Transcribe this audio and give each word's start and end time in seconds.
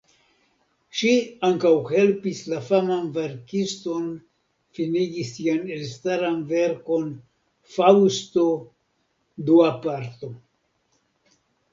Ŝi 0.99 1.09
ankaŭ 1.47 1.71
helpis 1.89 2.39
la 2.53 2.61
faman 2.69 3.03
verkiston 3.17 4.07
finigi 4.77 5.27
sian 5.33 5.69
elstaran 5.77 6.41
verkon 6.55 7.13
Faŭsto 7.75 8.47
(Dua 9.51 9.71
Parto). 9.87 10.33